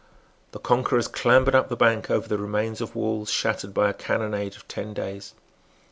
The 0.51 0.57
conquerors 0.57 1.07
clambered 1.07 1.53
up 1.53 1.69
the 1.69 1.75
bank 1.75 2.09
over 2.09 2.27
the 2.27 2.39
remains 2.39 2.81
of 2.81 2.95
walls 2.95 3.29
shattered 3.29 3.71
by 3.71 3.87
a 3.87 3.93
cannonade 3.93 4.55
of 4.55 4.67
ten 4.67 4.95
days. 4.95 5.35